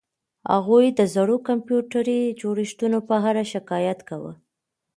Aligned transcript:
هغه 0.51 0.77
د 0.99 1.01
زړو 1.15 1.35
کمپیوټري 1.47 2.19
جوړښتونو 2.41 2.99
په 3.09 3.15
اړه 3.29 3.43
شکایت 3.53 3.99
کاوه 4.09 4.33